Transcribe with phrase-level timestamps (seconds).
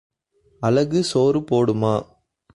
[0.61, 1.93] அழகு சோறு போடுமா?